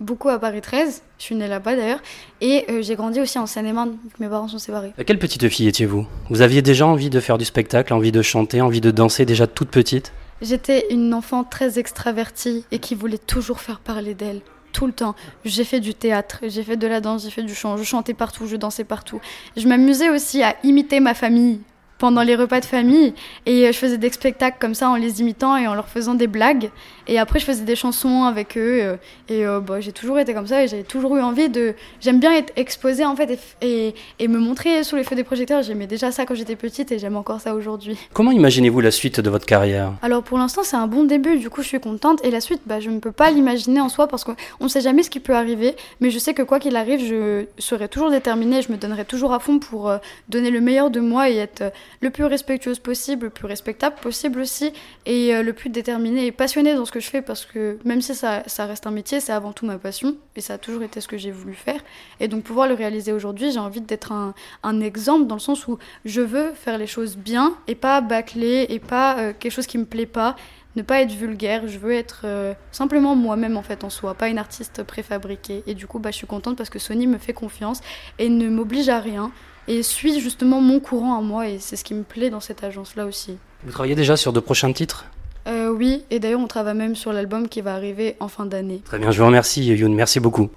[0.00, 2.00] beaucoup à Paris 13, je suis née là-bas d'ailleurs.
[2.40, 4.92] Et euh, j'ai grandi aussi en Seine-et-Marne, vu que mes parents sont séparés.
[5.06, 6.06] Quelle petite fille étiez-vous?
[6.30, 9.46] Vous aviez déjà envie de faire du spectacle, envie de chanter, envie de danser déjà
[9.46, 10.12] toute petite?
[10.42, 14.40] J'étais une enfant très extravertie et qui voulait toujours faire parler d'elle.
[14.72, 15.14] Tout le temps.
[15.44, 18.14] J'ai fait du théâtre, j'ai fait de la danse, j'ai fait du chant, je chantais
[18.14, 19.20] partout, je dansais partout.
[19.56, 21.60] Je m'amusais aussi à imiter ma famille
[21.98, 23.14] pendant les repas de famille
[23.46, 26.14] et euh, je faisais des spectacles comme ça en les imitant et en leur faisant
[26.14, 26.70] des blagues
[27.06, 28.96] et après je faisais des chansons avec eux euh,
[29.28, 32.20] et euh, bah, j'ai toujours été comme ça et j'ai toujours eu envie de j'aime
[32.20, 35.62] bien être exposée en fait et, et, et me montrer sous les feux des projecteurs.
[35.62, 37.96] J'aimais déjà ça quand j'étais petite et j'aime encore ça aujourd'hui.
[38.12, 39.92] Comment imaginez-vous la suite de votre carrière?
[40.02, 42.24] Alors pour l'instant c'est un bon début, du coup je suis contente.
[42.24, 44.80] Et la suite bah, je ne peux pas l'imaginer en soi parce qu'on ne sait
[44.80, 45.76] jamais ce qui peut arriver.
[46.00, 49.32] Mais je sais que quoi qu'il arrive je serai toujours déterminée, je me donnerai toujours
[49.32, 53.26] à fond pour euh, donner le meilleur de moi et être le plus respectueuse possible,
[53.26, 54.72] le plus respectable possible aussi
[55.06, 58.14] et le plus déterminée et passionnée dans ce que je fais parce que même si
[58.14, 61.00] ça, ça reste un métier c'est avant tout ma passion et ça a toujours été
[61.00, 61.80] ce que j'ai voulu faire
[62.20, 65.66] et donc pouvoir le réaliser aujourd'hui j'ai envie d'être un, un exemple dans le sens
[65.66, 69.66] où je veux faire les choses bien et pas bâcler et pas euh, quelque chose
[69.66, 70.36] qui me plaît pas
[70.76, 74.28] ne pas être vulgaire, je veux être euh, simplement moi-même en fait en soi, pas
[74.28, 75.62] une artiste préfabriquée.
[75.68, 77.80] Et du coup, bah, je suis contente parce que Sony me fait confiance
[78.18, 79.30] et ne m'oblige à rien
[79.68, 82.64] et suit justement mon courant à moi et c'est ce qui me plaît dans cette
[82.64, 83.38] agence-là aussi.
[83.62, 85.06] Vous travaillez déjà sur de prochains titres?
[85.47, 88.81] Euh, oui, et d'ailleurs on travaille même sur l'album qui va arriver en fin d'année.
[88.85, 90.49] Très bien, je vous remercie Youn, merci beaucoup.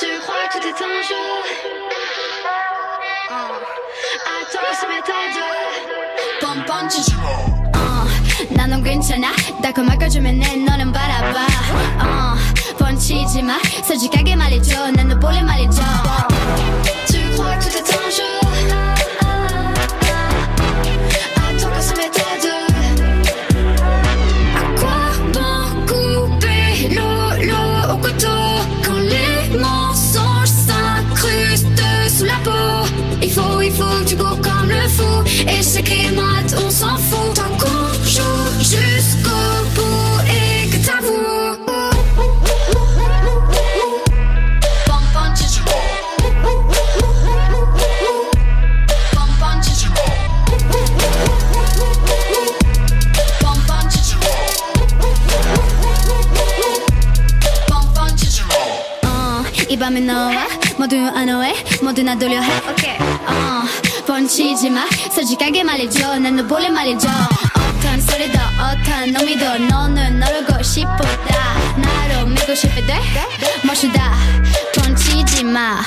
[0.00, 1.24] Tu crois que tout est un jeu
[3.30, 3.48] Ah.
[4.40, 5.38] Attends que ça m'étonne
[6.40, 9.32] 뻔뻔 치지 어, 나는 괜찮아
[9.62, 12.21] 달콤할 거주면 내 너는 바라봐 어, 번
[13.02, 15.80] 치지 마 솔직하게 말해줘 난너 볼래 말해줘
[17.08, 18.32] Tu crois que tout est un jeu
[21.36, 22.48] Attends que ça m'étonne
[24.56, 24.98] À quoi
[25.32, 28.40] bon couper l'eau, l'eau au couteau
[28.84, 32.88] Quand les mensonges s'incrustent sous la peau
[33.22, 36.96] Il faut, il faut que tu cours comme le fou Et chaque mat, on s'en
[36.96, 37.21] fout
[60.93, 61.55] 모두 안오해?
[61.81, 62.51] 모두 나 돌려 해?
[62.69, 62.99] okay.
[63.25, 63.63] 어,
[64.05, 64.85] 번치지 마.
[65.11, 66.19] 솔직하게 말해줘.
[66.19, 67.07] 난너 볼래 말해줘.
[67.79, 71.77] 어떤 소리도 어떤 놈이도 너는 너르고 싶었다.
[71.77, 72.99] 나로 믿고 싶어 돼?
[73.65, 74.13] 멋있다.
[74.75, 75.81] 번치지 마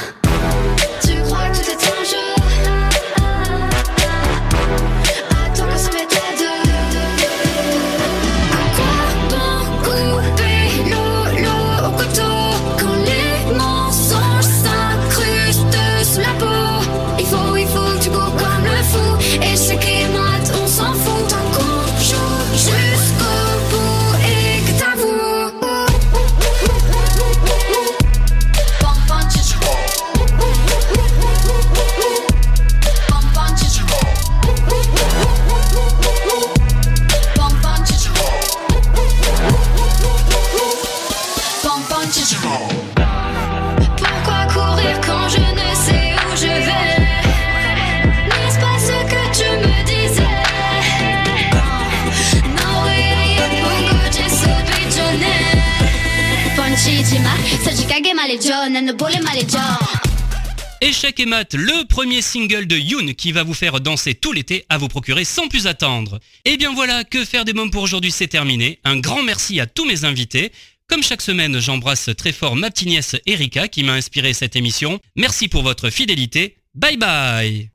[61.19, 65.25] Le premier single de Yoon qui va vous faire danser tout l'été à vous procurer
[65.25, 66.21] sans plus attendre.
[66.45, 68.81] Et bien voilà, que faire des mômes pour aujourd'hui c'est terminé.
[68.85, 70.53] Un grand merci à tous mes invités.
[70.89, 75.01] Comme chaque semaine, j'embrasse très fort ma petite nièce Erika qui m'a inspiré cette émission.
[75.17, 76.59] Merci pour votre fidélité.
[76.75, 77.71] Bye bye